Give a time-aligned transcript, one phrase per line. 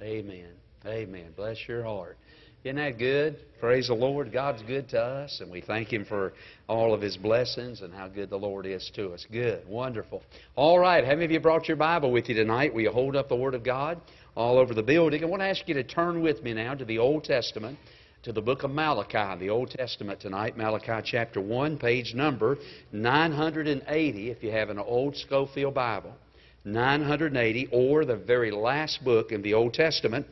[0.00, 0.52] Amen.
[0.86, 1.32] Amen.
[1.36, 2.16] Bless your heart.
[2.64, 3.36] Isn't that good?
[3.60, 4.32] Praise the Lord.
[4.32, 6.32] God's good to us, and we thank Him for
[6.68, 9.24] all of His blessings and how good the Lord is to us.
[9.30, 9.66] Good.
[9.68, 10.22] Wonderful.
[10.56, 11.04] All right.
[11.04, 12.74] How many of you brought your Bible with you tonight?
[12.74, 14.00] Will you hold up the Word of God
[14.36, 15.22] all over the building?
[15.22, 17.78] I want to ask you to turn with me now to the Old Testament,
[18.24, 22.58] to the book of Malachi, the Old Testament tonight, Malachi chapter 1, page number
[22.92, 26.12] 980, if you have an old Scofield Bible.
[26.72, 30.26] 980, or the very last book in the Old Testament.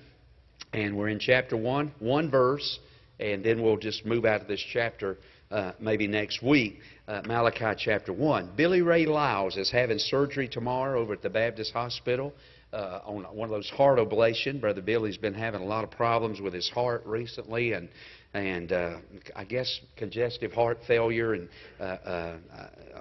[0.73, 2.79] And we're in chapter 1, one verse,
[3.19, 5.19] and then we'll just move out of this chapter
[5.51, 6.81] uh, maybe next week.
[7.07, 8.53] Uh, Malachi chapter 1.
[8.57, 12.33] Billy Ray Lyles is having surgery tomorrow over at the Baptist Hospital.
[12.73, 14.61] Uh, on one of those heart ablation.
[14.61, 17.89] Brother Billy's been having a lot of problems with his heart recently, and
[18.35, 18.97] and uh,
[19.35, 21.49] I guess congestive heart failure and
[21.81, 22.37] uh, uh,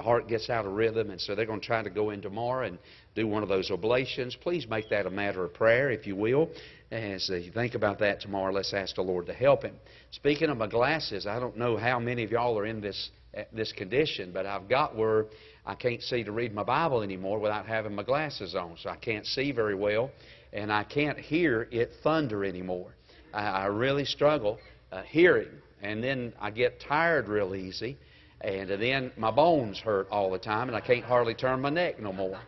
[0.01, 2.67] heart gets out of rhythm, and so they're going to try to go in tomorrow
[2.67, 2.77] and
[3.15, 4.39] do one of those ablations.
[4.39, 6.49] Please make that a matter of prayer, if you will.
[6.91, 9.75] As you think about that tomorrow, let's ask the Lord to help him.
[10.11, 13.09] Speaking of my glasses, I don't know how many of y'all are in this
[13.51, 15.25] this condition, but I've got where
[15.65, 18.95] I can't see to read my Bible anymore without having my glasses on, so I
[18.95, 20.11] can't see very well,
[20.53, 22.95] and I can't hear it thunder anymore.
[23.33, 24.57] I, I really struggle
[24.91, 25.49] uh, hearing.
[25.81, 27.97] And then I get tired real easy.
[28.41, 31.99] And then my bones hurt all the time, and I can't hardly turn my neck
[31.99, 32.39] no more.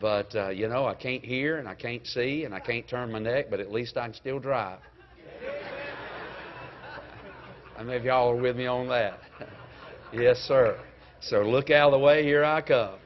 [0.00, 3.12] But, uh, you know, I can't hear, and I can't see, and I can't turn
[3.12, 4.80] my neck, but at least I can still drive.
[7.76, 9.18] How many of y'all are with me on that?
[10.12, 10.78] yes, sir.
[11.20, 12.98] So look out of the way, here I come.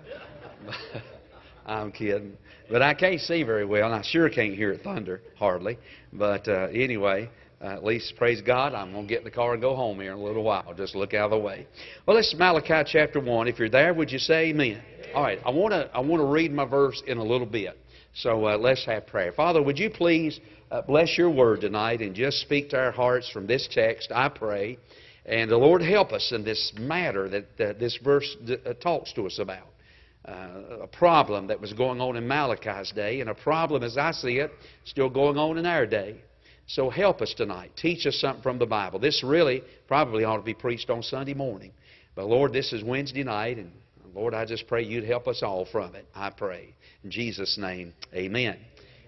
[1.67, 2.37] I'm kidding.
[2.71, 5.79] But I can't see very well, and I sure can't hear it thunder, hardly.
[6.13, 7.31] But uh, anyway,
[7.63, 10.01] uh, at least, praise God, I'm going to get in the car and go home
[10.01, 10.75] here in a little while.
[10.77, 11.67] Just look out of the way.
[12.07, 13.49] Well, this is Malachi chapter 1.
[13.49, 14.83] If you're there, would you say amen?
[15.15, 17.79] All right, I want to I want to read my verse in a little bit.
[18.15, 19.33] So uh, let's have prayer.
[19.33, 20.39] Father, would you please
[20.71, 24.29] uh, bless your word tonight and just speak to our hearts from this text, I
[24.29, 24.79] pray.
[25.25, 29.13] And the Lord help us in this matter that uh, this verse d- uh, talks
[29.15, 29.69] to us about.
[30.25, 34.11] Uh, a problem that was going on in Malachi's day, and a problem, as I
[34.11, 34.51] see it,
[34.85, 36.17] still going on in our day.
[36.67, 37.73] So help us tonight.
[37.77, 38.99] Teach us something from the Bible.
[38.99, 41.73] This really probably ought to be preached on Sunday morning.
[42.15, 43.73] But Lord, this is Wednesday night, and
[44.19, 46.05] Lord, I just pray you'd help us all from it.
[46.13, 46.75] I pray.
[47.05, 48.57] In Jesus' name, amen.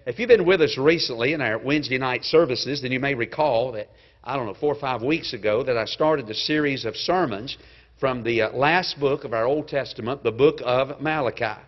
[0.05, 3.73] If you've been with us recently in our Wednesday night services, then you may recall
[3.73, 3.89] that,
[4.23, 7.57] I don't know, four or five weeks ago, that I started a series of sermons
[7.99, 11.59] from the uh, last book of our Old Testament, the book of Malachi.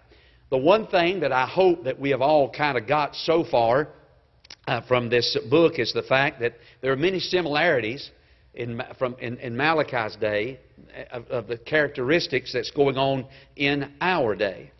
[0.49, 3.89] The one thing that I hope that we have all kind of got so far
[4.67, 8.09] uh, from this book is the fact that there are many similarities
[8.53, 10.59] in, from, in, in Malachi's day
[10.95, 13.25] uh, of, of, the characteristics that's going on
[13.55, 14.71] in our day.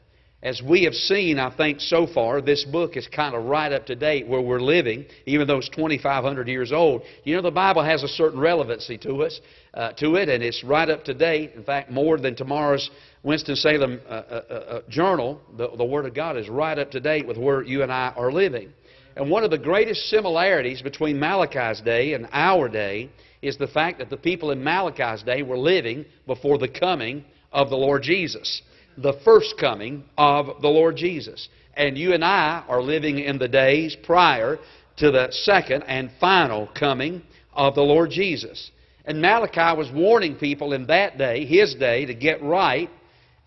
[0.44, 3.86] As we have seen, I think, so far, this book is kind of right up
[3.86, 7.04] to date where we're living, even though it's 2,500 years old.
[7.24, 9.40] You know, the Bible has a certain relevancy to us,
[9.74, 11.54] uh, to it, and it's right up to date.
[11.56, 12.90] In fact, more than tomorrow's
[13.24, 17.26] Winston-Salem uh, uh, uh Journal, the, the Word of God is right up to date
[17.26, 18.74] with where you and I are living.
[19.16, 23.10] And one of the greatest similarities between Malachi's day and our day
[23.42, 27.70] is the fact that the people in Malachi's day were living before the coming of
[27.70, 28.62] the Lord Jesus,
[28.98, 31.50] the first coming of the Lord Jesus.
[31.76, 34.58] And you and I are living in the days prior
[34.98, 37.22] to the second and final coming
[37.54, 38.72] of the Lord Jesus.
[39.06, 42.90] And Malachi was warning people in that day, his day, to get right,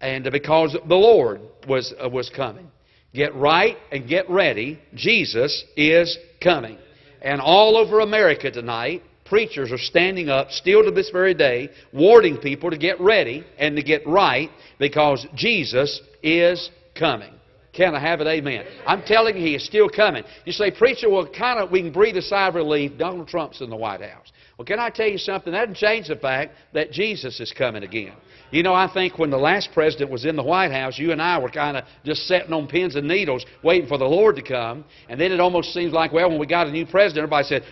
[0.01, 2.71] and because the Lord was, uh, was coming.
[3.17, 4.79] Get right and get ready.
[4.95, 6.77] Jesus is coming.
[7.23, 12.37] And all over America tonight, preachers are standing up, still to this very day, warning
[12.37, 17.33] people to get ready and to get right because Jesus is coming.
[17.73, 18.27] Can I have it?
[18.27, 18.67] Amen.
[18.87, 20.23] I'm telling you, He is still coming.
[20.45, 22.99] You say, Preacher, well, kind of, we can breathe a sigh of relief.
[22.99, 24.31] Donald Trump's in the White House.
[24.59, 25.53] Well, can I tell you something?
[25.53, 28.13] That doesn't change the fact that Jesus is coming again.
[28.51, 31.21] You know, I think when the last president was in the White House, you and
[31.21, 34.43] I were kind of just sitting on pins and needles waiting for the Lord to
[34.43, 34.85] come.
[35.09, 37.65] And then it almost seems like, well, when we got a new president, everybody said,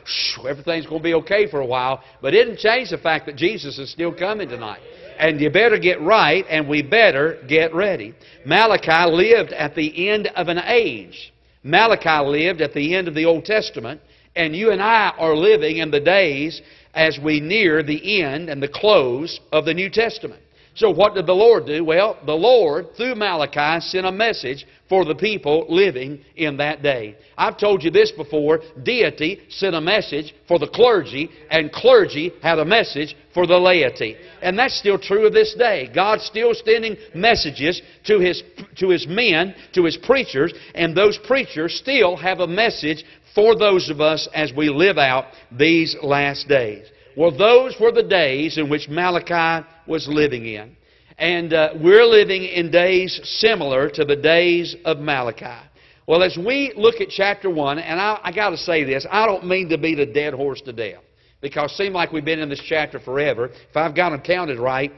[0.48, 2.02] everything's going to be okay for a while.
[2.20, 4.80] But it didn't change the fact that Jesus is still coming tonight.
[5.16, 8.14] And you better get right, and we better get ready.
[8.44, 11.32] Malachi lived at the end of an age.
[11.62, 14.00] Malachi lived at the end of the Old Testament,
[14.34, 16.60] and you and I are living in the days
[16.92, 20.40] as we near the end and the close of the New Testament.
[20.76, 21.84] So what did the Lord do?
[21.84, 27.16] Well, the Lord, through Malachi, sent a message for the people living in that day.
[27.38, 28.60] I've told you this before.
[28.82, 34.16] Deity sent a message for the clergy, and clergy had a message for the laity.
[34.42, 35.88] And that's still true of this day.
[35.94, 38.42] God's still sending messages to His,
[38.78, 43.90] to His men, to His preachers, and those preachers still have a message for those
[43.90, 46.86] of us as we live out these last days.
[47.16, 50.76] Well, those were the days in which Malachi was living in.
[51.16, 55.64] And uh, we're living in days similar to the days of Malachi.
[56.06, 59.26] Well, as we look at chapter 1, and I, I got to say this, I
[59.26, 61.02] don't mean to beat a dead horse to death,
[61.40, 63.46] because it seems like we've been in this chapter forever.
[63.46, 64.92] If I've got them counted right,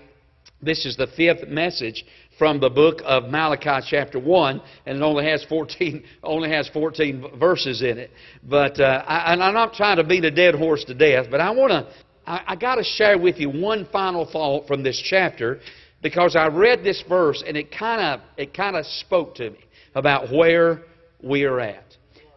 [0.63, 2.05] this is the fifth message
[2.39, 7.39] from the book of Malachi chapter 1, and it only has 14, only has 14
[7.39, 8.11] verses in it.
[8.43, 11.41] But, uh, I, and I'm not trying to beat a dead horse to death, but
[11.41, 11.87] I want to,
[12.27, 15.61] I, I got to share with you one final thought from this chapter
[16.03, 19.59] because I read this verse and it kind of it kind of spoke to me
[19.95, 20.83] about where
[21.23, 21.85] we are at.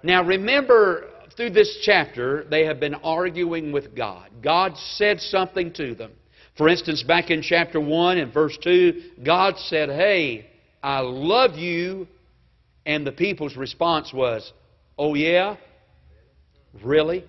[0.03, 4.29] Now remember through this chapter they have been arguing with God.
[4.41, 6.11] God said something to them.
[6.57, 10.47] For instance, back in chapter 1 and verse 2, God said, "Hey,
[10.83, 12.07] I love you."
[12.85, 14.51] And the people's response was,
[14.97, 15.55] "Oh yeah?
[16.83, 17.23] Really?"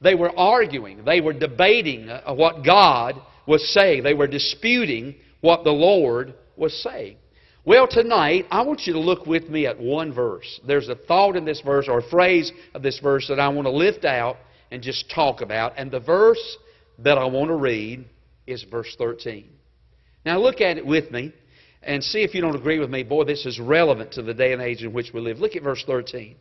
[0.00, 4.02] They were arguing, they were debating uh, what God was saying.
[4.02, 7.16] They were disputing what the Lord was saying.
[7.64, 10.60] Well, tonight, I want you to look with me at one verse.
[10.66, 13.66] There's a thought in this verse or a phrase of this verse that I want
[13.66, 14.36] to lift out
[14.70, 15.74] and just talk about.
[15.76, 16.56] And the verse
[17.00, 18.06] that I want to read
[18.46, 19.48] is verse 13.
[20.24, 21.32] Now, look at it with me
[21.82, 23.02] and see if you don't agree with me.
[23.02, 25.38] Boy, this is relevant to the day and age in which we live.
[25.38, 26.36] Look at verse 13.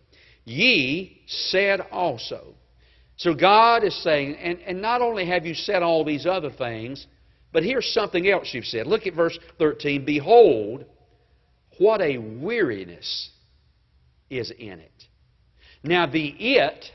[0.45, 2.55] Ye said also.
[3.17, 7.05] So God is saying, and, and not only have you said all these other things,
[7.51, 8.85] but here's something else you've said.
[8.85, 10.05] Look at verse 13.
[10.05, 10.85] Behold,
[11.79, 13.29] what a weariness
[14.29, 14.91] is in it.
[15.83, 16.85] Now, the it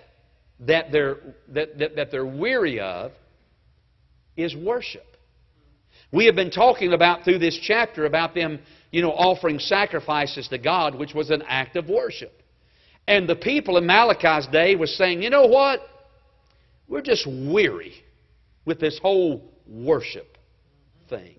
[0.61, 1.17] that they're,
[1.49, 3.11] that, that, that they're weary of
[4.37, 5.17] is worship.
[6.13, 8.61] We have been talking about through this chapter about them,
[8.91, 12.43] you know, offering sacrifices to God, which was an act of worship.
[13.09, 15.81] And the people in Malachi's day was saying, you know what?
[16.93, 17.95] We're just weary
[18.67, 20.37] with this whole worship
[21.09, 21.37] thing.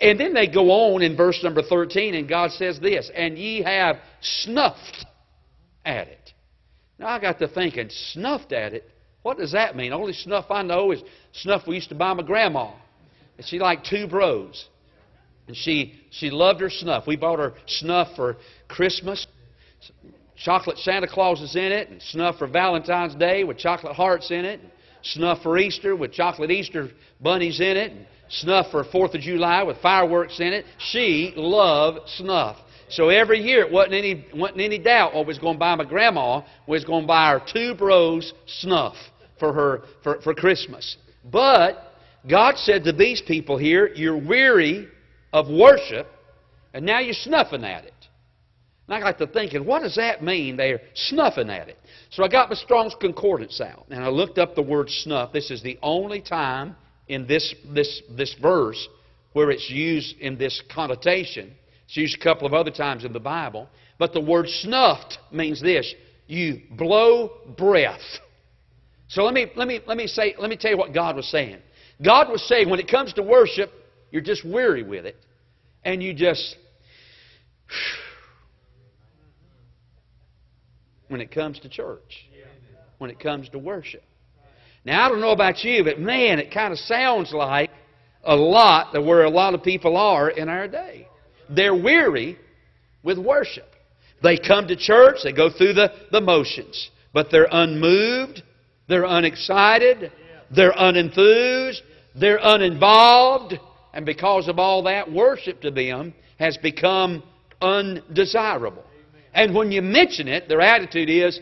[0.00, 3.62] And then they go on in verse number 13, and God says this, And ye
[3.62, 5.04] have snuffed
[5.84, 6.32] at it.
[6.98, 8.88] Now I got to thinking, snuffed at it?
[9.20, 9.92] What does that mean?
[9.92, 12.72] Only snuff I know is snuff we used to buy my grandma.
[13.36, 14.68] And she liked Tube Rose.
[15.48, 17.06] And she, she loved her snuff.
[17.06, 18.38] We bought her snuff for
[18.68, 19.26] Christmas.
[20.44, 24.44] Chocolate Santa Claus is in it, and snuff for Valentine's Day with chocolate hearts in
[24.44, 24.70] it, and
[25.00, 29.62] snuff for Easter with chocolate Easter bunnies in it, and snuff for 4th of July
[29.62, 30.66] with fireworks in it.
[30.76, 32.58] She loved snuff.
[32.90, 35.74] So every year, it wasn't any, wasn't any doubt oh, what was going to buy
[35.76, 38.96] my grandma was going to buy her Tube Rose snuff
[39.40, 40.98] for her for, for Christmas.
[41.24, 41.78] But
[42.28, 44.88] God said to these people here, You're weary
[45.32, 46.06] of worship,
[46.74, 47.93] and now you're snuffing at it.
[48.86, 50.56] And I got to thinking, what does that mean?
[50.56, 51.78] They're snuffing at it.
[52.10, 55.32] So I got my Strong's Concordance out, and I looked up the word snuff.
[55.32, 56.76] This is the only time
[57.08, 58.88] in this, this, this verse
[59.32, 61.52] where it's used in this connotation.
[61.86, 63.68] It's used a couple of other times in the Bible.
[63.98, 65.94] But the word snuffed means this
[66.26, 68.00] you blow breath.
[69.08, 71.30] So let me, let me, let me, say, let me tell you what God was
[71.30, 71.58] saying.
[72.02, 73.70] God was saying when it comes to worship,
[74.10, 75.16] you're just weary with it.
[75.84, 76.56] And you just.
[81.08, 82.26] When it comes to church,
[82.98, 84.02] when it comes to worship.
[84.84, 87.70] Now, I don't know about you, but man, it kind of sounds like
[88.22, 91.08] a lot that where a lot of people are in our day.
[91.48, 92.38] They're weary
[93.02, 93.68] with worship.
[94.22, 98.42] They come to church, they go through the, the motions, but they're unmoved,
[98.88, 100.10] they're unexcited,
[100.54, 101.80] they're unenthused,
[102.14, 103.58] they're uninvolved,
[103.92, 107.22] and because of all that, worship to them has become
[107.60, 108.84] undesirable.
[109.34, 111.40] And when you mention it, their attitude is,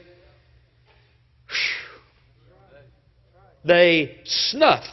[3.65, 4.85] they snuff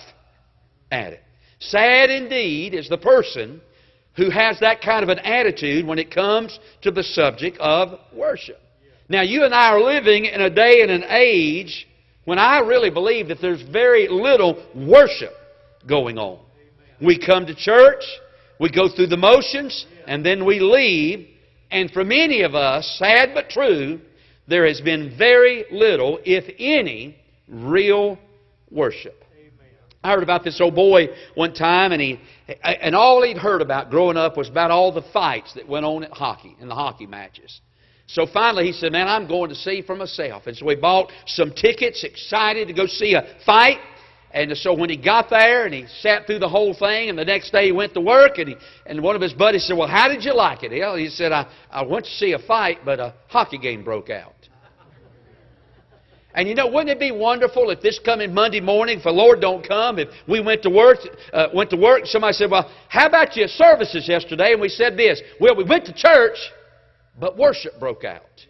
[0.92, 1.24] at it.
[1.60, 3.62] Sad indeed is the person
[4.16, 8.60] who has that kind of an attitude when it comes to the subject of worship.
[9.08, 11.88] Now, you and I are living in a day and an age
[12.26, 15.34] when I really believe that there's very little worship
[15.88, 16.40] going on.
[17.02, 18.04] We come to church,
[18.60, 21.28] we go through the motions, and then we leave.
[21.72, 24.00] And for many of us, sad but true,
[24.48, 27.16] there has been very little, if any,
[27.48, 28.18] real
[28.72, 29.24] worship.
[30.04, 32.20] I heard about this old boy one time, and he
[32.64, 36.04] And all he'd heard about growing up was about all the fights that went on
[36.04, 37.60] at hockey, in the hockey matches.
[38.08, 40.48] So finally he said, Man, I'm going to see for myself.
[40.48, 43.78] And so he bought some tickets, excited to go see a fight.
[44.32, 47.26] And so when he got there and he sat through the whole thing, and the
[47.26, 48.56] next day he went to work, and, he,
[48.86, 50.72] and one of his buddies said, Well, how did you like it?
[50.72, 54.36] He said, I, I went to see a fight, but a hockey game broke out.
[56.36, 59.42] And you know, wouldn't it be wonderful if this coming Monday morning, if the Lord
[59.42, 61.00] don't come, if we went to work,
[61.34, 64.96] uh, went to work, somebody said, "Well, how about your services yesterday?" And we said
[64.96, 66.38] this, "Well, we went to church,
[67.20, 68.46] but worship broke out."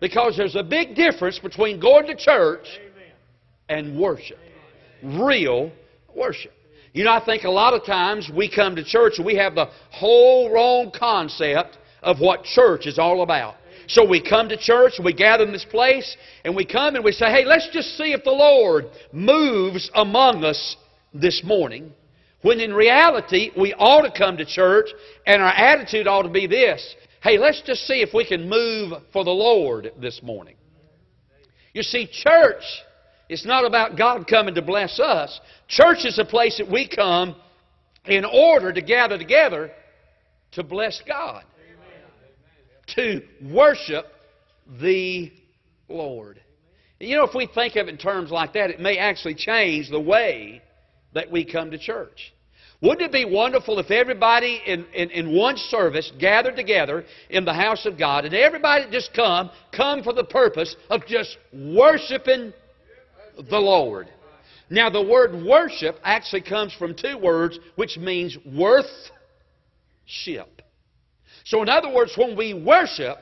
[0.00, 2.80] Because there's a big difference between going to church
[3.68, 4.38] and worship,
[5.02, 5.72] real
[6.14, 6.52] worship.
[6.92, 9.54] You know, I think a lot of times we come to church and we have
[9.54, 13.56] the whole wrong concept of what church is all about.
[13.88, 17.12] So we come to church, we gather in this place, and we come and we
[17.12, 20.76] say, hey, let's just see if the Lord moves among us
[21.14, 21.92] this morning.
[22.42, 24.88] When in reality, we ought to come to church,
[25.26, 28.92] and our attitude ought to be this hey, let's just see if we can move
[29.12, 30.54] for the Lord this morning.
[31.72, 32.62] You see, church
[33.28, 35.40] is not about God coming to bless us.
[35.68, 37.36] Church is a place that we come
[38.06, 39.70] in order to gather together
[40.52, 41.44] to bless God
[42.94, 44.06] to worship
[44.80, 45.32] the
[45.88, 46.40] Lord.
[47.00, 49.90] You know, if we think of it in terms like that, it may actually change
[49.90, 50.62] the way
[51.14, 52.32] that we come to church.
[52.80, 57.52] Wouldn't it be wonderful if everybody in, in, in, one service gathered together in the
[57.52, 62.52] house of God and everybody just come, come for the purpose of just worshiping
[63.50, 64.08] the Lord?
[64.70, 68.86] Now, the word worship actually comes from two words which means worth
[70.04, 70.62] ship.
[71.44, 73.16] So, in other words, when we worship,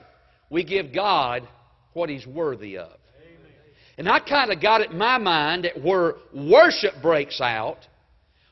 [0.51, 1.47] we give God
[1.93, 2.91] what He's worthy of.
[3.99, 7.79] And I kind of got it in my mind that where worship breaks out,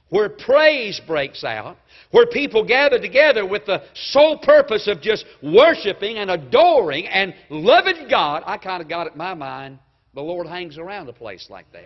[0.08, 1.76] where praise breaks out,
[2.12, 8.06] where people gather together with the sole purpose of just worshiping and adoring and loving
[8.08, 9.80] God, I kind of got it in my mind
[10.14, 11.84] the Lord hangs around a place like that.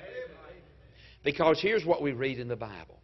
[1.25, 2.99] Because here's what we read in the Bible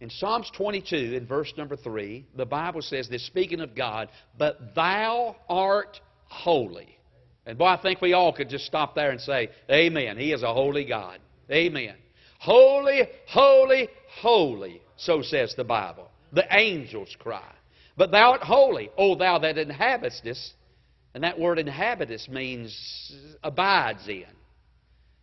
[0.00, 4.74] in Psalms 22, in verse number 3, the Bible says this, speaking of God, but
[4.74, 6.98] thou art holy.
[7.44, 10.16] And boy, I think we all could just stop there and say, Amen.
[10.16, 11.18] He is a holy God.
[11.50, 11.96] Amen.
[12.38, 13.88] Holy, holy,
[14.20, 16.10] holy, so says the Bible.
[16.32, 17.52] The angels cry.
[17.96, 20.54] But thou art holy, O thou that inhabitest.
[21.12, 23.12] And that word inhabitest means
[23.42, 24.24] abides in.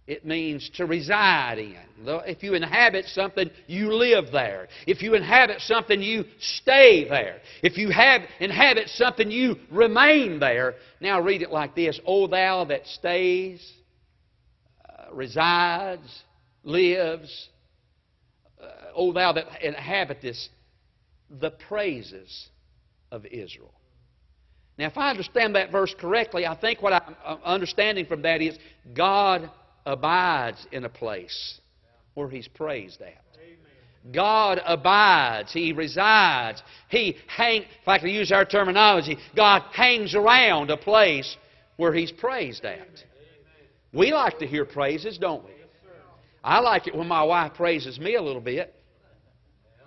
[0.08, 1.76] It means to reside in.
[2.06, 4.70] If you inhabit something, you live there.
[4.88, 7.42] If you inhabit something, you stay there.
[7.62, 10.76] If you have, inhabit something, you remain there.
[11.02, 13.74] Now read it like this O thou that stays,
[14.88, 16.24] uh, resides,
[16.64, 17.50] lives,
[18.62, 20.50] uh, O thou that inhabitest
[21.30, 22.48] the praises
[23.12, 23.74] of Israel.
[24.78, 28.58] Now, if I understand that verse correctly, I think what I'm understanding from that is
[28.94, 29.50] God
[29.88, 31.60] abides in a place
[32.14, 33.24] where He's praised at.
[34.14, 35.52] God abides.
[35.52, 36.62] He resides.
[36.90, 41.36] He hang, if I can use our terminology, God hangs around a place
[41.78, 42.88] where He's praised at.
[43.94, 45.52] We like to hear praises, don't we?
[46.44, 48.74] I like it when my wife praises me a little bit.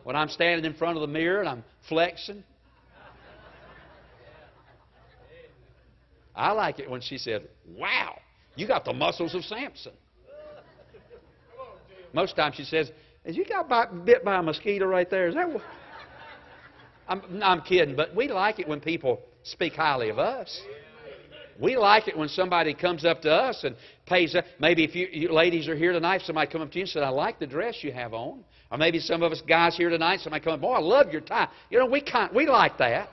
[0.03, 2.43] When I'm standing in front of the mirror and I'm flexing.
[6.35, 8.17] I like it when she said, Wow.
[8.61, 9.93] You got the muscles of Samson.
[12.13, 12.93] Most times she says,
[13.25, 15.29] you got bit by a mosquito right there?
[15.29, 15.63] Is that what?
[17.09, 20.61] I'm, I'm kidding, but we like it when people speak highly of us.
[21.59, 23.77] We like it when somebody comes up to us and
[24.07, 24.37] pays.
[24.59, 27.03] Maybe if you, you ladies are here tonight, somebody come up to you and said,
[27.03, 30.21] "I like the dress you have on." Or maybe some of us guys here tonight,
[30.21, 33.11] somebody come up, "Boy, I love your tie." You know, we kind, we like that.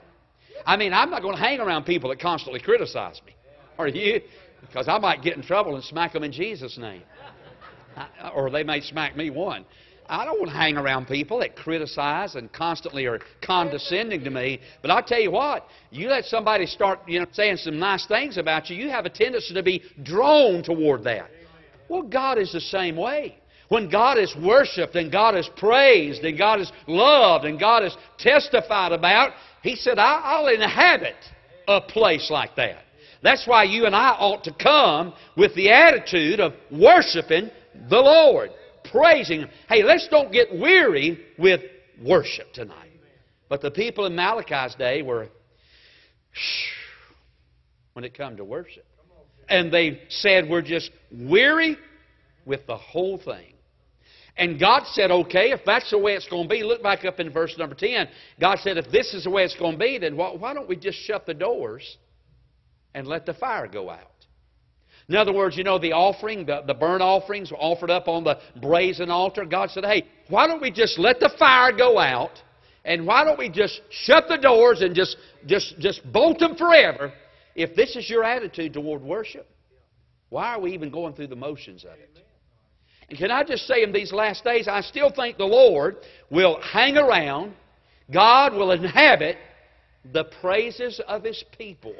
[0.64, 3.34] I mean, I'm not going to hang around people that constantly criticize me.
[3.78, 4.22] Are you?
[4.60, 7.02] Because I might get in trouble and smack them in Jesus' name.
[8.34, 9.64] or they may smack me one.
[10.10, 14.60] I don't want to hang around people that criticize and constantly are condescending to me.
[14.80, 18.38] But I tell you what, you let somebody start, you know, saying some nice things
[18.38, 21.30] about you, you have a tendency to be drawn toward that.
[21.88, 23.36] Well, God is the same way.
[23.68, 27.94] When God is worshiped and God is praised and God is loved and God is
[28.18, 31.16] testified about, He said, I'll inhabit
[31.66, 32.84] a place like that.
[33.22, 37.50] That's why you and I ought to come with the attitude of worshiping
[37.88, 38.50] the Lord,
[38.90, 39.50] praising Him.
[39.68, 41.60] Hey, let's don't get weary with
[42.02, 42.90] worship tonight.
[43.48, 45.28] But the people in Malachi's day were
[47.94, 48.84] when it come to worship.
[49.48, 51.76] And they said we're just weary
[52.44, 53.54] with the whole thing.
[54.36, 57.18] And God said, okay, if that's the way it's going to be, look back up
[57.18, 58.08] in verse number 10.
[58.40, 60.76] God said, if this is the way it's going to be, then why don't we
[60.76, 61.96] just shut the doors
[62.94, 64.12] and let the fire go out?
[65.08, 68.24] In other words, you know, the offering, the, the burnt offerings were offered up on
[68.24, 69.46] the brazen altar.
[69.46, 72.42] God said, hey, why don't we just let the fire go out
[72.84, 75.16] and why don't we just shut the doors and just,
[75.46, 77.12] just, just bolt them forever?
[77.54, 79.48] If this is your attitude toward worship,
[80.28, 82.10] why are we even going through the motions of it?
[83.08, 85.96] And can I just say in these last days, I still think the Lord
[86.30, 87.54] will hang around,
[88.12, 89.36] God will inhabit
[90.12, 91.94] the praises of His people.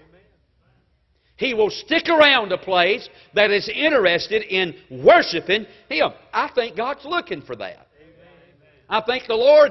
[1.39, 6.11] He will stick around a place that is interested in worshiping Him.
[6.33, 7.87] I think God's looking for that.
[8.89, 9.71] I think the Lord,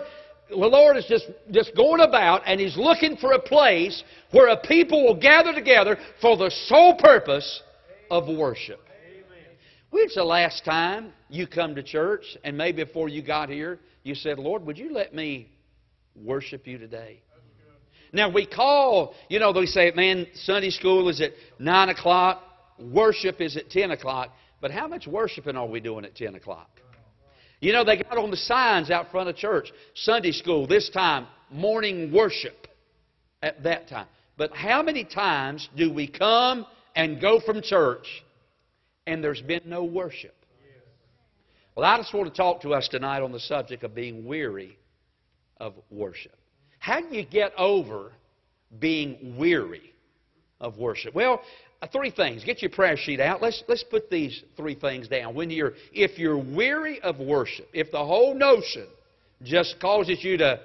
[0.50, 4.58] the Lord is just, just going about and He's looking for a place where a
[4.62, 7.62] people will gather together for the sole purpose
[8.10, 8.80] of worship.
[9.90, 14.16] When's the last time you come to church and maybe before you got here, you
[14.16, 15.52] said, Lord, would you let me
[16.16, 17.22] worship you today?
[18.14, 22.44] Now, we call, you know, they say, man, Sunday school is at 9 o'clock,
[22.80, 24.30] worship is at 10 o'clock.
[24.62, 26.70] But how much worshiping are we doing at 10 o'clock?
[27.60, 31.28] You know, they got on the signs out front of church Sunday school, this time,
[31.50, 32.68] morning worship
[33.42, 34.08] at that time.
[34.38, 38.08] But how many times do we come and go from church
[39.08, 40.36] and there's been no worship?
[41.76, 44.78] Well, I just want to talk to us tonight on the subject of being weary
[45.58, 46.36] of worship.
[46.88, 48.14] How do you get over
[48.80, 49.94] being weary
[50.62, 51.14] of worship?
[51.14, 51.42] Well,
[51.82, 52.46] uh, three things.
[52.46, 53.42] Get your prayer sheet out.
[53.42, 55.36] Let's, let's put these three things down.
[55.36, 58.88] When you're, if you're weary of worship, if the whole notion
[59.44, 60.62] just causes you to,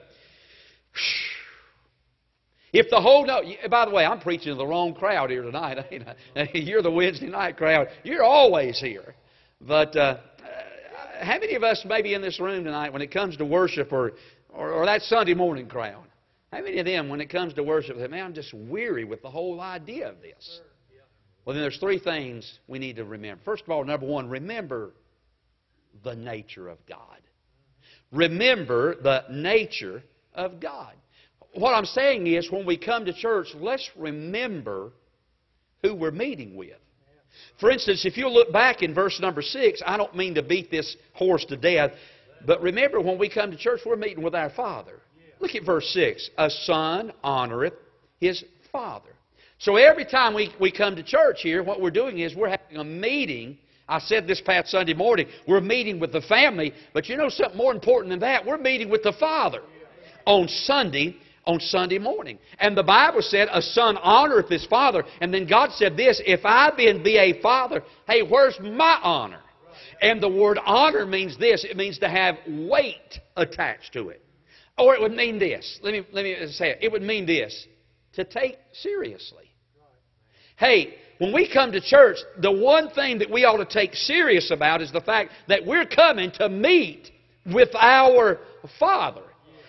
[2.73, 5.85] if the whole no, by the way, I'm preaching to the wrong crowd here tonight.
[6.55, 7.89] You're the Wednesday night crowd.
[8.05, 9.17] You're always here.
[9.61, 13.37] But uh, uh, how many of us maybe in this room tonight, when it comes
[13.39, 14.13] to worship or,
[14.51, 16.05] or, or that Sunday morning crowd,
[16.53, 19.23] how many of them, when it comes to worship, say, man, I'm just weary with
[19.23, 20.61] the whole idea of this?
[21.45, 23.43] Well, then there's three things we need to remember.
[23.43, 24.93] First of all, number one, remember
[26.05, 26.99] the nature of God.
[28.13, 30.03] Remember the nature
[30.35, 30.93] of God.
[31.55, 34.93] What I'm saying is, when we come to church, let's remember
[35.83, 36.77] who we're meeting with.
[37.61, 40.71] For instance, if you look back in verse number 6, I don't mean to beat
[40.71, 41.93] this horse to death,
[42.47, 45.01] but remember when we come to church, we're meeting with our Father.
[45.43, 46.31] Look at verse 6.
[46.39, 47.75] A son honoreth
[48.21, 49.11] his father.
[49.59, 52.77] So every time we, we come to church here, what we're doing is we're having
[52.77, 53.59] a meeting.
[53.89, 57.59] I said this past Sunday morning, we're meeting with the family, but you know something
[57.59, 58.47] more important than that?
[58.47, 59.63] We're meeting with the Father
[60.27, 62.39] on Sunday, on Sunday morning.
[62.61, 65.05] And the Bible said, a son honoreth his father.
[65.21, 69.41] And then God said this, if I then be a father, hey, where's my honor?
[70.01, 74.23] And the word honor means this, it means to have weight attached to it.
[74.79, 75.79] Or it would mean this.
[75.83, 76.79] Let me, let me say it.
[76.81, 77.67] It would mean this
[78.15, 79.51] to take seriously.
[80.57, 84.51] Hey, when we come to church, the one thing that we ought to take serious
[84.51, 87.11] about is the fact that we're coming to meet
[87.47, 88.41] with our
[88.79, 89.23] Father.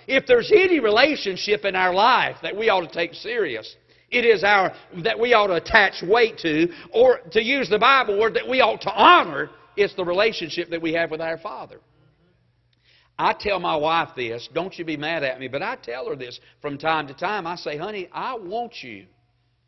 [0.08, 3.76] If there's any relationship in our life that we ought to take serious,
[4.12, 8.20] it is our that we ought to attach weight to, or to use the Bible
[8.20, 11.80] word that we ought to honor, it's the relationship that we have with our Father.
[13.18, 16.16] I tell my wife this, don't you be mad at me, but I tell her
[16.16, 17.46] this from time to time.
[17.46, 19.06] I say, honey, I want you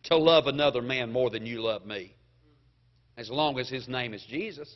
[0.06, 2.16] to love another man more than you love me.
[3.18, 4.76] As long as his name is Jesus.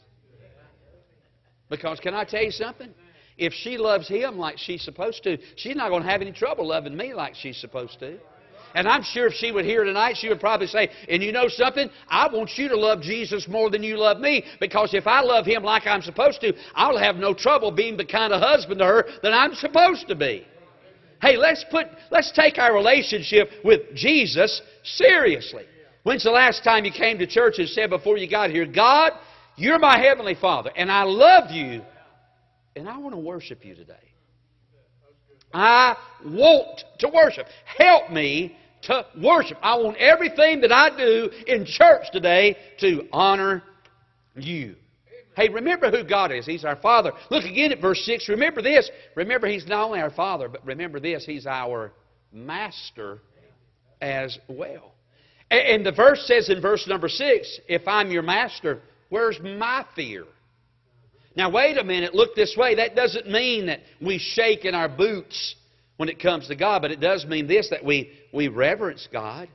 [1.70, 2.90] Because can I tell you something?
[3.38, 6.68] If she loves him like she's supposed to, she's not going to have any trouble
[6.68, 8.20] loving me like she's supposed to.
[8.76, 11.48] And I'm sure if she would hear tonight, she would probably say, And you know
[11.48, 11.90] something?
[12.08, 15.46] I want you to love Jesus more than you love me because if I love
[15.46, 18.86] him like I'm supposed to, I'll have no trouble being the kind of husband to
[18.86, 20.46] her that I'm supposed to be.
[21.22, 25.66] Hey, let's put let's take our relationship with Jesus seriously.
[26.04, 29.14] When's the last time you came to church and said before you got here, God,
[29.58, 31.82] you're my heavenly Father, and I love you,
[32.76, 34.09] and I want to worship you today.
[35.54, 37.48] I want to worship.
[37.66, 39.58] Help me to worship.
[39.62, 43.64] I want everything that I do in church today to honor
[44.36, 44.76] you.
[45.36, 46.46] Hey, remember who God is.
[46.46, 47.12] He's our Father.
[47.30, 48.28] Look again at verse 6.
[48.30, 48.90] Remember this.
[49.16, 51.26] Remember, He's not only our Father, but remember this.
[51.26, 51.94] He's our
[52.32, 53.20] Master
[54.02, 54.94] as well.
[55.50, 60.26] And the verse says in verse number 6 if I'm your Master, where's my fear?
[61.40, 62.76] Now, wait a minute, look this way.
[62.76, 65.56] That doesn't mean that we shake in our boots
[65.96, 69.48] when it comes to God, but it does mean this that we, we reverence God.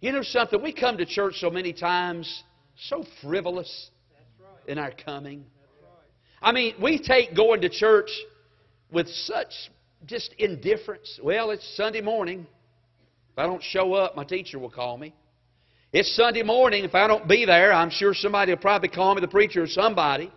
[0.00, 0.60] You know something?
[0.60, 2.42] We come to church so many times
[2.88, 3.90] so frivolous
[4.66, 5.44] in our coming.
[6.42, 8.10] I mean, we take going to church
[8.90, 9.52] with such
[10.04, 11.20] just indifference.
[11.22, 12.44] Well, it's Sunday morning.
[13.30, 15.14] If I don't show up, my teacher will call me.
[15.92, 16.82] It's Sunday morning.
[16.82, 19.68] If I don't be there, I'm sure somebody will probably call me, the preacher or
[19.68, 20.32] somebody.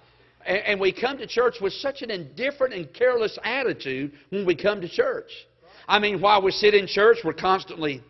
[0.45, 4.81] And, we come to church with such an indifferent and careless attitude when we come
[4.81, 5.29] to church.
[5.87, 8.01] I mean, while we sit in church, we're constantly.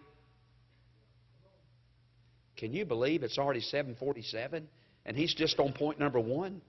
[2.57, 4.67] Can you believe it's already 747
[5.05, 6.61] and he's just on point number one?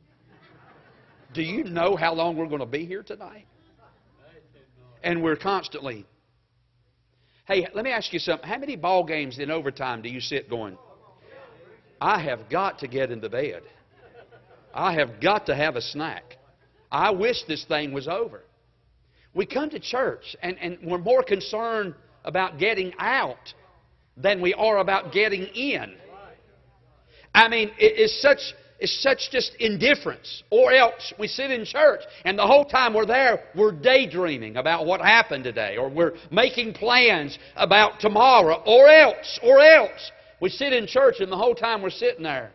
[1.34, 3.46] Do you know how long we're going to be here tonight?
[5.02, 6.06] And we're constantly.
[7.46, 8.48] Hey, let me ask you something.
[8.48, 10.78] How many ball games in overtime do you sit going?
[12.00, 13.62] I have got to get into bed.
[14.74, 16.36] I have got to have a snack.
[16.90, 18.42] I wish this thing was over.
[19.34, 23.54] We come to church and, and we're more concerned about getting out
[24.16, 25.94] than we are about getting in.
[27.34, 28.40] I mean, it is such
[28.82, 30.42] it's such just indifference.
[30.50, 34.86] Or else we sit in church and the whole time we're there, we're daydreaming about
[34.86, 40.10] what happened today, or we're making plans about tomorrow, or else, or else.
[40.40, 42.50] We sit in church and the whole time we're sitting there.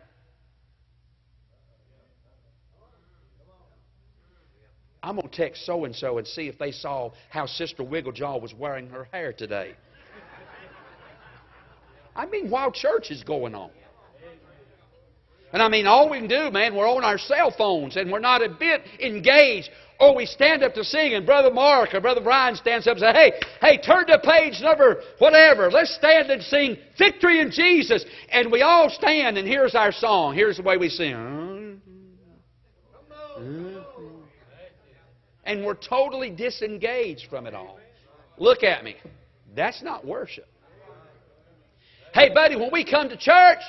[5.08, 8.42] I'm going to text so and so and see if they saw how Sister Wigglejaw
[8.42, 9.74] was wearing her hair today.
[12.14, 13.70] I mean, while church is going on.
[15.54, 18.18] And I mean, all we can do, man, we're on our cell phones and we're
[18.18, 19.70] not a bit engaged.
[19.98, 23.00] Or we stand up to sing and Brother Mark or Brother Brian stands up and
[23.00, 25.70] says, hey, hey, turn to page number whatever.
[25.70, 28.04] Let's stand and sing Victory in Jesus.
[28.28, 30.34] And we all stand and here's our song.
[30.34, 31.57] Here's the way we sing.
[35.48, 37.78] And we're totally disengaged from it all.
[38.36, 38.96] Look at me.
[39.56, 40.46] That's not worship.
[42.12, 43.60] Hey, buddy, when we come to church,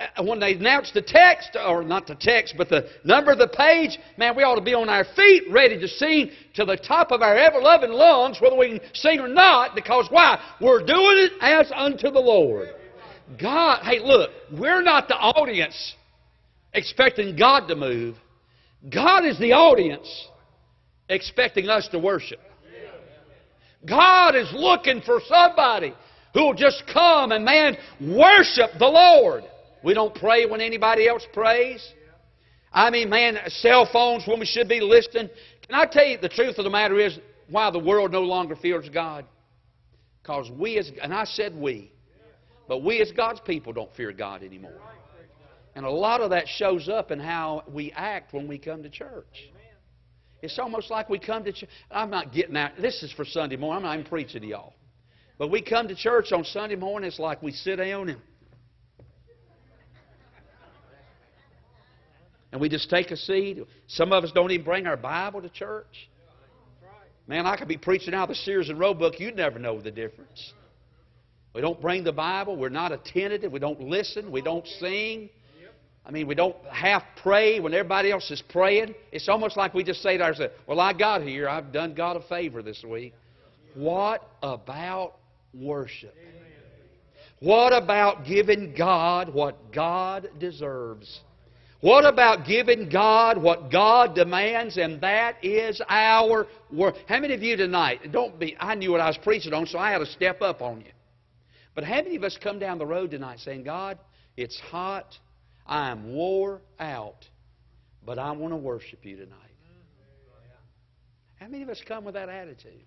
[0.00, 3.48] uh, when they announce the text, or not the text, but the number of the
[3.48, 7.10] page, man, we ought to be on our feet ready to sing to the top
[7.10, 10.40] of our ever loving lungs, whether we can sing or not, because why?
[10.60, 12.68] We're doing it as unto the Lord.
[13.40, 15.96] God, hey, look, we're not the audience
[16.72, 18.14] expecting God to move.
[18.88, 20.27] God is the audience
[21.08, 22.40] expecting us to worship.
[23.88, 25.94] God is looking for somebody
[26.34, 29.44] who will just come and, man, worship the Lord.
[29.84, 31.86] We don't pray when anybody else prays.
[32.72, 35.30] I mean, man, cell phones when we should be listening.
[35.66, 37.18] Can I tell you the truth of the matter is
[37.48, 39.24] why the world no longer fears God?
[40.22, 41.92] Because we as, and I said we,
[42.66, 44.74] but we as God's people don't fear God anymore.
[45.74, 48.90] And a lot of that shows up in how we act when we come to
[48.90, 49.50] church.
[50.40, 51.68] It's almost like we come to church.
[51.90, 52.72] I'm not getting out.
[52.80, 53.78] This is for Sunday morning.
[53.78, 54.74] I'm not even preaching to y'all.
[55.38, 58.20] But we come to church on Sunday morning, it's like we sit down and
[62.50, 63.58] and we just take a seat.
[63.88, 66.08] Some of us don't even bring our Bible to church.
[67.26, 69.20] Man, I could be preaching out of the Sears and Roebuck.
[69.20, 70.54] You'd never know the difference.
[71.54, 72.56] We don't bring the Bible.
[72.56, 73.52] We're not attentive.
[73.52, 74.32] We don't listen.
[74.32, 75.28] We don't sing.
[76.08, 78.94] I mean, we don't half pray when everybody else is praying.
[79.12, 81.48] It's almost like we just say to ourselves, Well, I got here.
[81.48, 83.12] I've done God a favor this week.
[83.74, 85.16] What about
[85.52, 86.14] worship?
[87.40, 91.20] What about giving God what God deserves?
[91.80, 96.96] What about giving God what God demands, and that is our work?
[97.06, 99.78] How many of you tonight, don't be, I knew what I was preaching on, so
[99.78, 100.90] I had to step up on you.
[101.76, 103.98] But how many of us come down the road tonight saying, God,
[104.36, 105.16] it's hot,
[105.68, 107.28] I am wore out,
[108.04, 109.34] but I want to worship you tonight?
[111.36, 112.82] How many of us come with that attitude?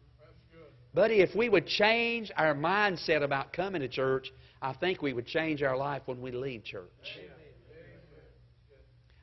[0.93, 5.25] Buddy, if we would change our mindset about coming to church, I think we would
[5.25, 6.89] change our life when we leave church.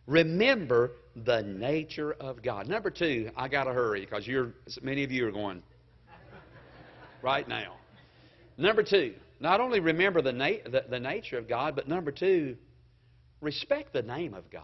[0.06, 2.68] Remember the nature of God.
[2.68, 5.62] Number two, I got to hurry because you're many of you are going
[7.22, 7.74] right now.
[8.56, 12.56] Number two, not only remember the, na- the, the nature of God, but number two,
[13.40, 14.62] respect the name of God.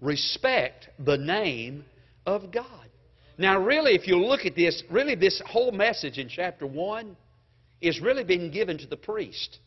[0.00, 1.84] Respect the name
[2.26, 2.66] of God.
[3.38, 7.16] Now, really, if you look at this, really, this whole message in chapter 1
[7.80, 9.58] is really being given to the priest.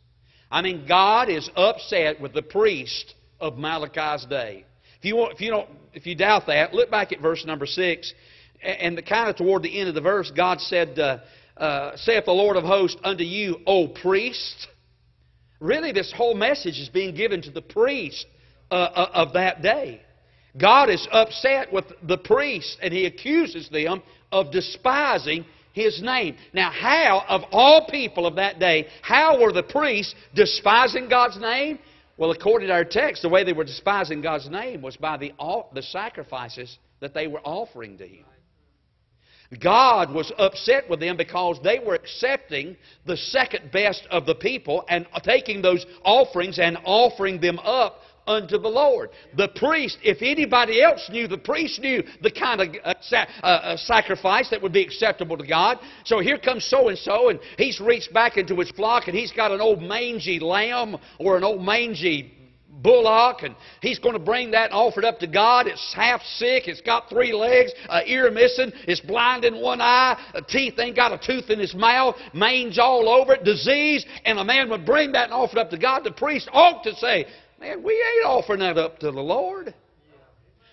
[0.51, 4.65] I mean, God is upset with the priest of Malachi's day.
[4.97, 7.65] If you, want, if you, don't, if you doubt that, look back at verse number
[7.65, 8.13] 6.
[8.61, 11.19] And the, kind of toward the end of the verse, God said, uh,
[11.55, 14.67] uh, Saith the Lord of hosts unto you, O priest.
[15.59, 18.25] Really, this whole message is being given to the priest
[18.71, 20.01] uh, uh of that day.
[20.57, 26.35] God is upset with the priests, and he accuses them of despising his name.
[26.53, 31.79] Now, how, of all people of that day, how were the priests despising God's name?
[32.17, 35.31] Well, according to our text, the way they were despising God's name was by the,
[35.73, 38.25] the sacrifices that they were offering to Him.
[39.57, 44.85] God was upset with them because they were accepting the second best of the people
[44.87, 49.09] and taking those offerings and offering them up unto the Lord.
[49.35, 53.45] The priest, if anybody else knew, the priest knew the kind of uh, sa- uh,
[53.45, 55.79] uh, sacrifice that would be acceptable to God.
[56.05, 59.31] So here comes so and so, and he's reached back into his flock, and he's
[59.31, 62.33] got an old mangy lamb or an old mangy
[62.81, 65.67] bullock, and he's going to bring that and offer it up to God.
[65.67, 70.17] It's half sick, it's got three legs, an ear missing, it's blind in one eye,
[70.33, 74.39] a teeth ain't got a tooth in his mouth, mange all over it, disease, and
[74.39, 76.03] a man would bring that and offer it up to God.
[76.03, 77.25] The priest ought to say,
[77.59, 79.73] Man, we ain't offering that up to the Lord.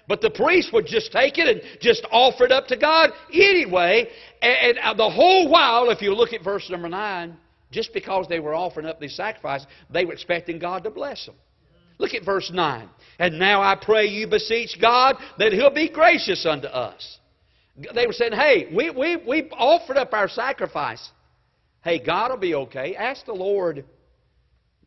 [0.08, 4.08] But the priest would just take it and just offer it up to God anyway.
[4.40, 7.36] And, and the whole while, if you look at verse number 9,
[7.72, 11.34] just because they were offering up these sacrifices, they were expecting God to bless them.
[11.98, 12.88] Look at verse 9.
[13.18, 17.18] And now I pray you beseech God that He'll be gracious unto us.
[17.94, 21.10] They were saying, hey, we, we, we offered up our sacrifice.
[21.82, 22.96] Hey, God will be okay.
[22.96, 23.84] Ask the Lord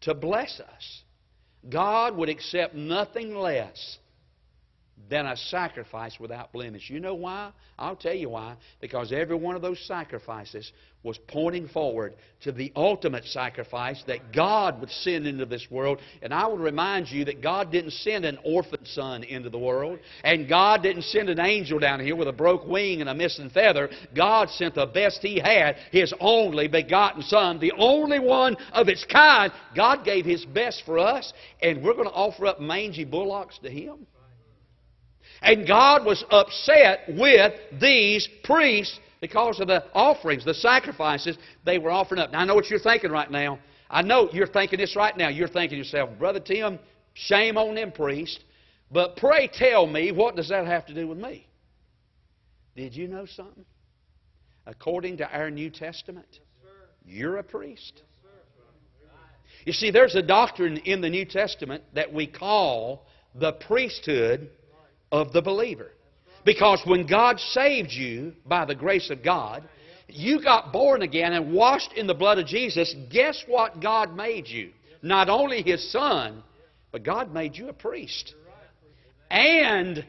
[0.02, 1.04] to bless us.
[1.68, 3.98] God would accept nothing less
[5.10, 6.90] than a sacrifice without blemish.
[6.90, 7.52] You know why?
[7.78, 8.58] I'll tell you why.
[8.82, 14.82] Because every one of those sacrifices was pointing forward to the ultimate sacrifice that God
[14.82, 16.00] would send into this world.
[16.22, 20.00] And I would remind you that God didn't send an orphan son into the world,
[20.24, 23.50] and God didn't send an angel down here with a broke wing and a missing
[23.50, 23.90] feather.
[24.14, 29.06] God sent the best He had, His only begotten Son, the only one of its
[29.06, 29.54] kind.
[29.76, 31.32] God gave His best for us,
[31.62, 34.06] and we're going to offer up mangy bullocks to Him.
[35.42, 41.92] And God was upset with these priests because of the offerings, the sacrifices they were
[41.92, 42.32] offering up.
[42.32, 43.60] Now, I know what you're thinking right now.
[43.90, 45.30] I know you're thinking this right now.
[45.30, 46.80] You're thinking yourself, Brother Tim,
[47.14, 48.40] shame on them priests.
[48.92, 51.48] But pray tell me, what does that have to do with me?
[52.76, 53.66] Did you know something?
[54.66, 56.40] According to our New Testament,
[57.06, 58.04] you're a priest.
[59.66, 64.50] You see, there's a doctrine in the New Testament that we call the priesthood
[65.12, 65.92] of the believer.
[66.46, 69.64] Because when God saved you by the grace of God,
[70.08, 72.96] you got born again and washed in the blood of Jesus.
[73.12, 74.72] Guess what God made you?
[75.02, 76.44] Not only His Son,
[76.92, 78.34] but God made you a priest
[79.30, 80.06] and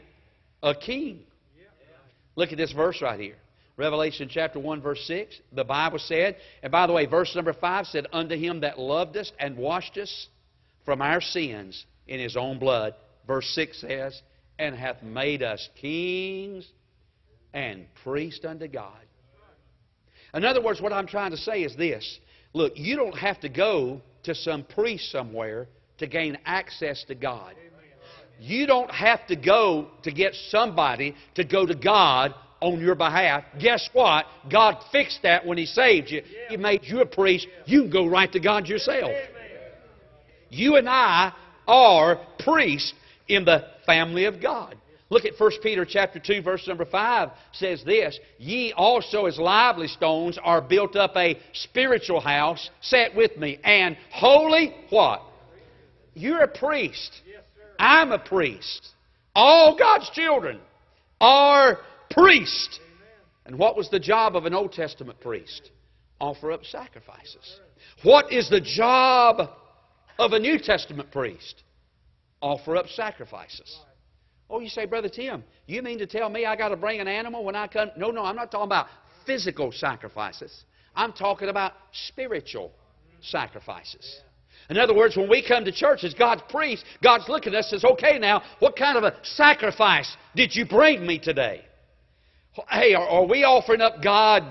[0.63, 1.21] a king.
[2.37, 3.37] Look at this verse right here.
[3.77, 5.41] Revelation chapter 1, verse 6.
[5.53, 9.17] The Bible said, and by the way, verse number 5 said, Unto him that loved
[9.17, 10.29] us and washed us
[10.85, 12.95] from our sins in his own blood.
[13.27, 14.21] Verse 6 says,
[14.61, 16.69] and hath made us kings
[17.55, 19.01] and priests unto God.
[20.35, 22.21] In other words, what I'm trying to say is this
[22.53, 25.67] look, you don't have to go to some priest somewhere
[25.99, 27.55] to gain access to God.
[28.39, 33.45] You don't have to go to get somebody to go to God on your behalf.
[33.59, 34.27] Guess what?
[34.51, 36.23] God fixed that when He saved you.
[36.49, 37.47] He made you a priest.
[37.65, 39.13] You can go right to God yourself.
[40.51, 41.33] You and I
[41.67, 42.93] are priests
[43.31, 44.77] in the family of God.
[45.09, 49.89] Look at 1 Peter chapter 2 verse number 5 says this, Ye also as lively
[49.89, 55.23] stones are built up a spiritual house, set with me, and holy what?
[56.15, 57.23] You're a priest.
[57.79, 58.89] I'm a priest.
[59.35, 60.61] All God's children
[61.21, 61.79] are
[62.11, 62.79] priests.
[63.47, 65.71] And what was the job of an Old Testament priest?
[66.21, 67.61] Offer up sacrifices.
[68.05, 69.51] What is the job
[70.19, 71.63] of a New Testament priest?
[72.41, 73.79] Offer up sacrifices.
[74.49, 77.09] Oh, you say, Brother Tim, you mean to tell me I got to bring an
[77.09, 77.91] animal when I come?
[77.97, 78.87] No, no, I'm not talking about
[79.25, 80.65] physical sacrifices.
[80.97, 82.73] I'm talking about spiritual
[83.23, 84.21] sacrifices.
[84.69, 87.73] In other words, when we come to church as God's priest, God's looking at us
[87.73, 91.65] and says, okay, now, what kind of a sacrifice did you bring me today?
[92.69, 94.43] Hey, are, are we offering up God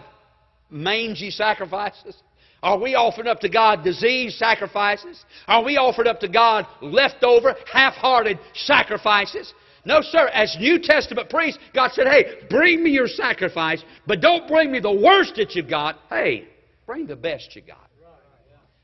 [0.70, 2.16] mangy sacrifices?
[2.62, 5.24] Are we offering up to God disease sacrifices?
[5.48, 9.54] Are we offering up to God leftover, half hearted sacrifices?
[9.86, 10.28] No, sir.
[10.28, 14.80] As New Testament priests, God said, hey, bring me your sacrifice, but don't bring me
[14.80, 16.00] the worst that you've got.
[16.10, 16.48] Hey,
[16.86, 17.90] bring the best you got.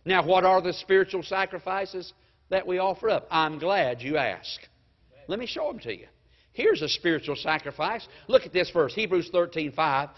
[0.05, 2.13] Now, what are the spiritual sacrifices
[2.49, 3.27] that we offer up?
[3.31, 4.69] I'm glad you asked.
[5.27, 6.05] Let me show them to you.
[6.53, 8.07] Here's a spiritual sacrifice.
[8.27, 10.09] Look at this verse, Hebrews 13 5.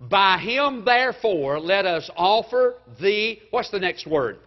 [0.00, 4.38] By him, therefore, let us offer the, what's the next word?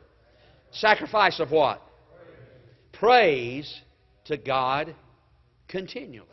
[0.71, 1.81] Sacrifice of what?
[2.93, 3.81] Praise
[4.25, 4.95] to God
[5.67, 6.23] continually.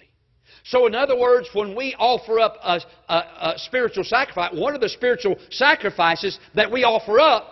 [0.65, 4.81] So, in other words, when we offer up a, a, a, spiritual sacrifice, one of
[4.81, 7.49] the spiritual sacrifices that we offer up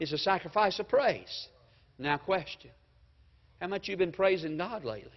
[0.00, 1.48] is a sacrifice of praise.
[1.98, 2.70] Now, question
[3.60, 5.10] How much you've been praising God lately?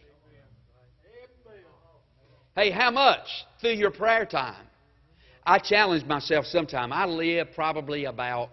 [2.56, 3.28] Hey, how much
[3.62, 4.67] through your prayer time?
[5.45, 6.93] I challenge myself sometime.
[6.93, 8.49] I live probably about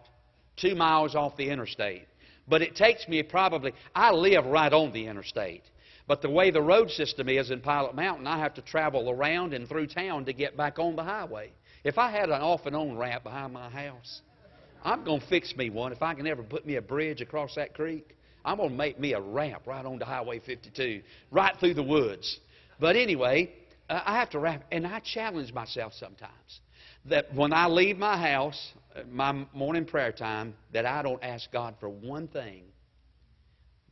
[0.56, 2.06] two miles off the interstate.
[2.48, 5.64] But it takes me probably, I live right on the interstate.
[6.06, 9.52] But the way the road system is in Pilot Mountain, I have to travel around
[9.52, 11.52] and through town to get back on the highway.
[11.84, 14.22] If I had an off and on ramp behind my house,
[14.82, 15.92] I'm going to fix me one.
[15.92, 18.98] If I can ever put me a bridge across that creek, I'm going to make
[18.98, 22.40] me a ramp right onto Highway 52, right through the woods.
[22.80, 23.52] But anyway,
[23.90, 26.60] uh, I have to wrap, and I challenge myself sometimes
[27.10, 31.50] that when I leave my house, uh, my morning prayer time, that I don't ask
[31.52, 32.64] God for one thing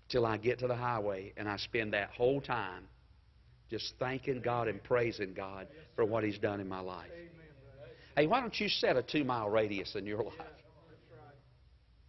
[0.08, 2.84] till I get to the highway and I spend that whole time
[3.70, 7.10] just thanking God and praising God for what He's done in my life.
[8.16, 10.32] Hey, why don't you set a two mile radius in your life?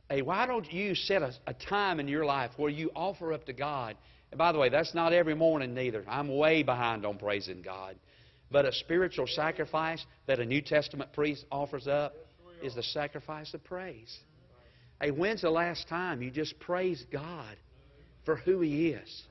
[0.09, 3.45] Hey, why don't you set a, a time in your life where you offer up
[3.45, 3.97] to God?
[4.31, 6.05] And by the way, that's not every morning neither.
[6.07, 7.97] I'm way behind on praising God.
[8.49, 12.13] But a spiritual sacrifice that a New Testament priest offers up
[12.61, 14.17] is the sacrifice of praise.
[15.01, 17.55] Hey, when's the last time you just praised God
[18.25, 19.23] for who He is?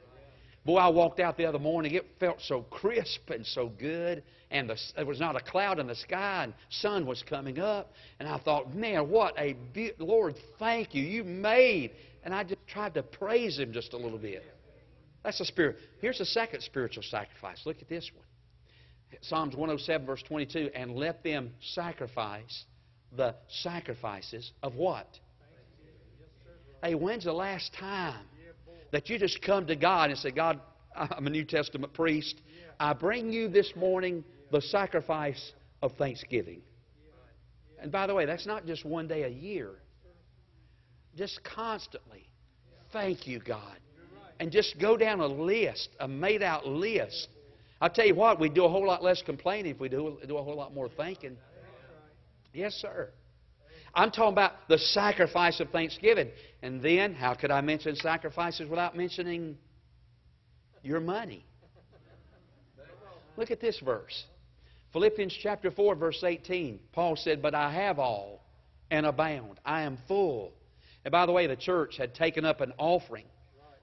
[0.64, 1.94] Boy, I walked out the other morning.
[1.94, 5.87] It felt so crisp and so good, and the, there was not a cloud in
[5.87, 7.92] the sky, and sun was coming up.
[8.18, 11.05] And I thought, man, what a be- Lord, thank you.
[11.05, 11.92] You made.
[12.24, 14.44] And I just tried to praise Him just a little bit.
[15.22, 15.76] That's a spirit.
[16.00, 17.62] Here's the second spiritual sacrifice.
[17.64, 18.24] Look at this one.
[19.22, 22.64] Psalms 107, verse 22, and let them sacrifice
[23.16, 25.07] the sacrifices of what?
[26.83, 28.24] Hey, when's the last time
[28.92, 30.61] that you just come to God and say, God,
[30.94, 32.40] I'm a New Testament priest.
[32.79, 35.52] I bring you this morning the sacrifice
[35.83, 36.61] of thanksgiving.
[37.79, 39.70] And by the way, that's not just one day a year.
[41.16, 42.29] Just constantly.
[42.92, 43.79] Thank you, God.
[44.38, 47.29] And just go down a list, a made out list
[47.81, 50.39] I'll tell you what, we'd do a whole lot less complaining if we do, do
[50.39, 51.37] a whole lot more thinking.
[52.55, 53.11] Yes, sir.
[53.95, 56.31] I'm talking about the sacrifice of thanksgiving.
[56.62, 59.57] And then, how could I mention sacrifices without mentioning
[60.83, 61.45] your money?
[63.37, 64.25] Look at this verse.
[64.93, 66.81] Philippians chapter 4, verse 18.
[66.93, 68.43] Paul said, But I have all
[68.91, 69.61] and abound.
[69.65, 70.53] I am full.
[71.05, 73.27] And by the way, the church had taken up an offering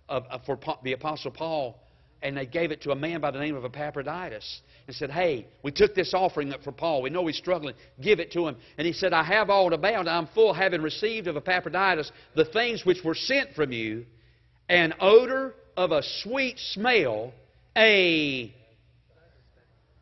[0.10, 1.80] of, of, for the Apostle Paul
[2.24, 5.46] and they gave it to a man by the name of Epaphroditus and said, Hey,
[5.62, 7.02] we took this offering up for Paul.
[7.02, 7.76] We know he's struggling.
[8.02, 8.56] Give it to him.
[8.78, 10.10] And he said, I have all to abound.
[10.10, 14.06] I'm full, having received of Epaphroditus the things which were sent from you,
[14.70, 17.34] an odor of a sweet smell,
[17.78, 18.54] a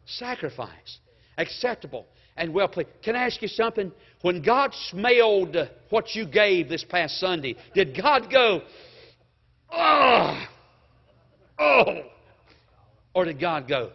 [0.06, 1.00] sacrifice,
[1.38, 2.06] acceptable
[2.38, 2.90] and well pleased.
[3.04, 3.92] Can I ask you something?
[4.22, 5.58] When God smelled
[5.90, 8.62] what you gave this past Sunday, did God go,
[9.74, 10.46] Oh,
[11.62, 12.04] oh,
[13.14, 13.92] or did God go,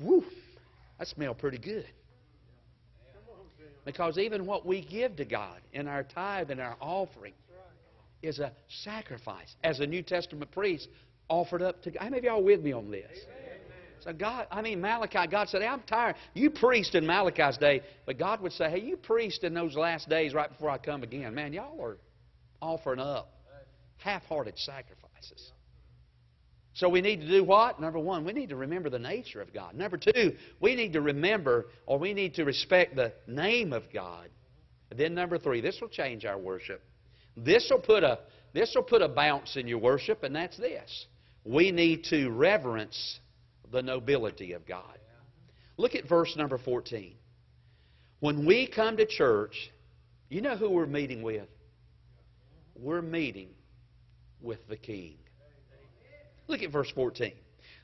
[0.00, 0.24] whoo,
[1.00, 1.86] I smell pretty good?
[3.84, 7.32] Because even what we give to God in our tithe and our offering
[8.22, 9.54] is a sacrifice.
[9.64, 10.88] As a New Testament priest
[11.28, 12.02] offered up to God.
[12.02, 13.18] How many of y'all with me on this?
[14.00, 16.16] So God, I mean Malachi, God said, hey, I'm tired.
[16.34, 20.08] You priest in Malachi's day, but God would say, hey, you priest in those last
[20.08, 21.34] days right before I come again.
[21.34, 21.96] Man, y'all are
[22.60, 23.32] offering up
[23.98, 25.52] half-hearted sacrifices.
[26.78, 27.80] So we need to do what?
[27.80, 29.74] Number one, we need to remember the nature of God.
[29.74, 34.28] Number two, we need to remember or we need to respect the name of God.
[34.92, 36.80] And then number three, this will change our worship.
[37.36, 38.20] This will put a
[38.54, 41.06] this will put a bounce in your worship, and that's this.
[41.44, 43.18] We need to reverence
[43.72, 44.98] the nobility of God.
[45.78, 47.12] Look at verse number 14.
[48.20, 49.72] When we come to church,
[50.28, 51.48] you know who we're meeting with?
[52.76, 53.48] We're meeting
[54.40, 55.16] with the King.
[56.48, 57.32] Look at verse 14.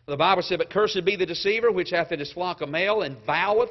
[0.06, 3.02] The Bible said, But cursed be the deceiver which hath in his flock a male,
[3.02, 3.70] and voweth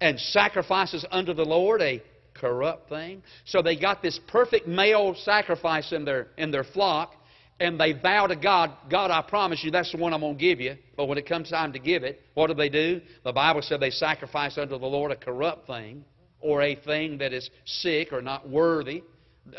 [0.00, 2.02] and sacrifices unto the Lord a
[2.34, 3.22] corrupt thing.
[3.44, 7.14] So they got this perfect male sacrifice in their, in their flock,
[7.60, 10.40] and they vow to God, God, I promise you that's the one I'm going to
[10.40, 10.76] give you.
[10.96, 13.00] But when it comes time to give it, what do they do?
[13.24, 16.04] The Bible said they sacrifice unto the Lord a corrupt thing,
[16.40, 19.02] or a thing that is sick or not worthy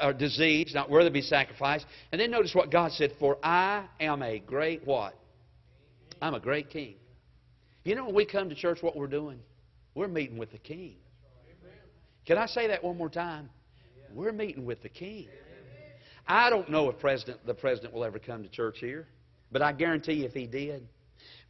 [0.02, 1.86] or disease, not worthy to be sacrificed.
[2.12, 5.15] And then notice what God said, For I am a great what?
[6.22, 6.96] I'm a great king.
[7.84, 9.39] You know when we come to church, what we're doing?
[9.93, 10.95] We're meeting with the king.
[12.26, 13.49] Can I say that one more time?
[14.14, 15.28] We're meeting with the king.
[16.26, 19.07] I don't know if president, the president will ever come to church here,
[19.51, 20.88] but I guarantee you if he did,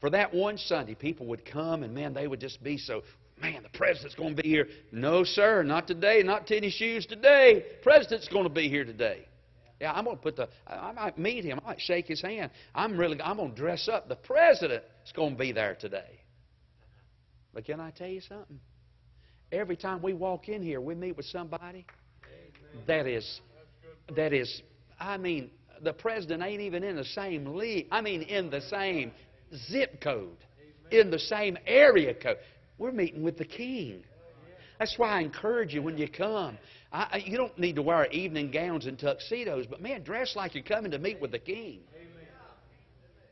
[0.02, 3.04] for that one Sunday, people would come and man, they would just be so
[3.42, 4.68] man, the president's going to be here.
[4.92, 7.66] No, sir, not today, not tennis shoes today.
[7.82, 9.28] President's going to be here today.
[9.82, 10.48] Yeah, I'm going to put the.
[10.66, 11.60] I might meet him.
[11.64, 12.52] I might shake his hand.
[12.74, 13.20] I'm really.
[13.22, 14.08] I'm going to dress up.
[14.08, 16.22] The president is going to be there today.
[17.54, 18.60] But can I tell you something?
[19.52, 21.86] Every time we walk in here, we meet with somebody
[22.88, 23.42] that is,
[24.16, 24.62] that is.
[25.00, 27.88] I mean, the president ain't even in the same league.
[27.92, 29.12] I mean, in the same
[29.70, 30.38] zip code,
[30.92, 32.38] in the same area code.
[32.84, 34.04] We're meeting with the king.
[34.78, 36.58] That's why I encourage you when you come.
[36.92, 40.66] I, you don't need to wear evening gowns and tuxedos, but man, dress like you're
[40.66, 41.80] coming to meet with the king.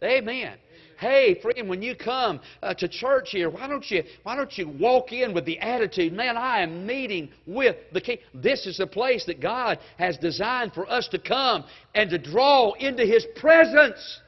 [0.01, 0.57] Amen.
[0.97, 4.69] Hey, friend, when you come uh, to church here, why don't you why don't you
[4.69, 8.19] walk in with the attitude, man, I am meeting with the King.
[8.33, 12.71] This is the place that God has designed for us to come and to draw
[12.79, 14.20] into His presence.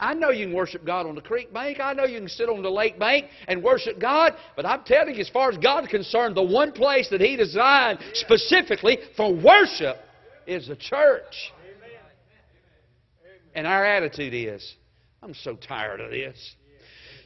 [0.00, 1.78] I know you can worship God on the creek bank.
[1.78, 4.34] I know you can sit on the lake bank and worship God.
[4.56, 7.98] But I'm telling you, as far as God's concerned, the one place that He designed
[8.14, 9.98] specifically for worship
[10.46, 11.52] is the church.
[13.54, 14.74] And our attitude is,
[15.22, 16.54] I'm so tired of this.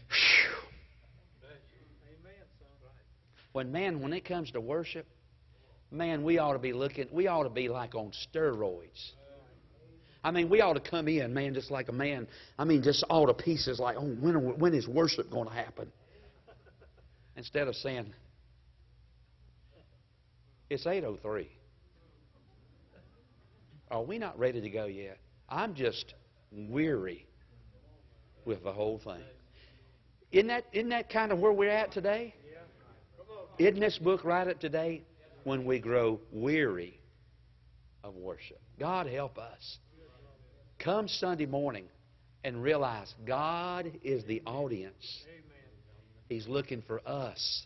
[0.08, 0.64] Whew.
[3.52, 5.06] When man, when it comes to worship,
[5.92, 9.12] man, we ought to be looking, we ought to be like on steroids.
[10.24, 12.26] I mean, we ought to come in, man, just like a man.
[12.58, 15.54] I mean, just all to pieces, like, oh, when, are, when is worship going to
[15.54, 15.92] happen?
[17.36, 18.14] Instead of saying,
[20.70, 21.46] it's 8.03.
[23.90, 25.18] Are we not ready to go yet?
[25.48, 26.14] I'm just
[26.50, 27.26] weary
[28.46, 29.22] with the whole thing.
[30.32, 32.34] Isn't that, isn't that kind of where we're at today?
[33.58, 35.02] Isn't this book right at today?
[35.44, 36.98] When we grow weary
[38.02, 38.60] of worship.
[38.78, 39.78] God help us.
[40.84, 41.86] Come Sunday morning
[42.44, 45.24] and realize God is the audience.
[46.28, 47.64] He's looking for us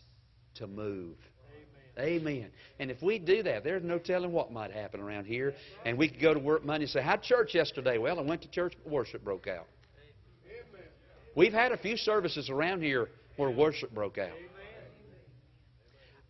[0.55, 1.17] to move.
[1.99, 2.49] Amen.
[2.79, 5.53] And if we do that, there's no telling what might happen around here.
[5.85, 7.97] And we could go to work Monday and say, How'd church yesterday?
[7.97, 9.67] Well, I went to church, but worship broke out.
[11.35, 14.31] We've had a few services around here where worship broke out.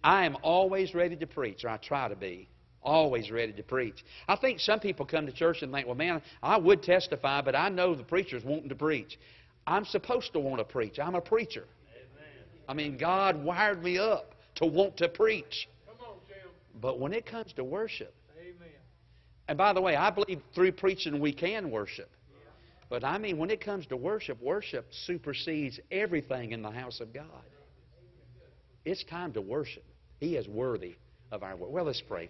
[0.04, 2.50] I am always ready to preach, or I try to be.
[2.82, 4.04] Always ready to preach.
[4.28, 7.56] I think some people come to church and think, well, man, I would testify, but
[7.56, 9.20] I know the preacher's wanting to preach.
[9.68, 10.98] I'm supposed to want to preach.
[11.00, 11.66] I'm a preacher.
[12.68, 15.68] I mean, God wired me up to want to preach.
[16.82, 18.70] But when it comes to worship, Amen.
[19.48, 22.10] and by the way, I believe through preaching we can worship.
[22.90, 27.14] But I mean, when it comes to worship, worship supersedes everything in the house of
[27.14, 27.26] God.
[28.84, 29.84] It's time to worship.
[30.20, 30.96] He is worthy
[31.32, 31.74] of our worship.
[31.74, 32.28] Well, let's pray.